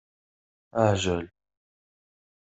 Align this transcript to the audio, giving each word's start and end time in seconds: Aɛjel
Aɛjel 0.81 1.21